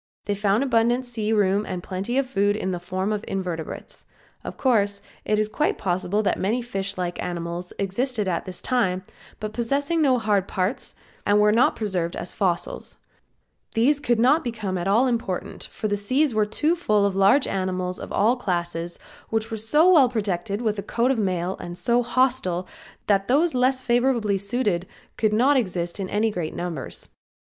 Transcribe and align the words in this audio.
They 0.25 0.33
found 0.33 0.63
abundant 0.63 1.05
sea 1.05 1.31
room 1.31 1.63
and 1.63 1.83
plenty 1.83 2.17
of 2.17 2.25
food 2.27 2.55
in 2.55 2.71
the 2.71 2.79
form 2.79 3.13
of 3.13 3.23
invertebrates. 3.27 4.03
Of 4.43 4.57
course 4.57 4.99
it 5.25 5.37
is 5.37 5.47
quite 5.47 5.77
probable 5.77 6.23
that 6.23 6.39
many 6.39 6.63
fish 6.63 6.97
like 6.97 7.21
animals 7.21 7.71
existed 7.77 8.27
at 8.27 8.45
this 8.45 8.63
time, 8.63 9.03
but 9.39 9.53
possessing 9.53 10.01
no 10.01 10.17
hard 10.17 10.47
parts 10.47 10.95
and 11.23 11.39
were 11.39 11.51
not 11.51 11.75
preserved 11.75 12.15
as 12.15 12.33
fossils; 12.33 12.97
these 13.75 13.99
could 13.99 14.17
not 14.19 14.43
become 14.43 14.75
at 14.75 14.87
all 14.87 15.05
important 15.05 15.65
for 15.65 15.87
the 15.87 15.95
sea 15.95 16.33
was 16.33 16.47
too 16.47 16.75
full 16.75 17.05
of 17.05 17.15
large 17.15 17.45
animals 17.45 17.99
of 17.99 18.11
all 18.11 18.35
classes 18.35 18.97
which 19.29 19.51
were 19.51 19.55
so 19.55 19.87
well 19.87 20.09
protected 20.09 20.63
with 20.63 20.79
a 20.79 20.81
coat 20.81 21.11
of 21.11 21.19
mail 21.19 21.55
and 21.59 21.77
so 21.77 22.01
hostile 22.01 22.67
that 23.05 23.27
those 23.27 23.53
less 23.53 23.81
favorably 23.81 24.39
situated 24.39 24.87
could 25.15 25.31
not 25.31 25.57
exist 25.57 25.99
in 25.99 26.09
any 26.09 26.31
great 26.31 26.55
numbers. 26.55 27.07